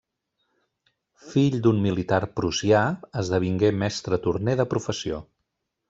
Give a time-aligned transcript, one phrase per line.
[1.33, 2.83] Fill d'un militar prussià,
[3.23, 5.27] esdevingué mestre torner de professió.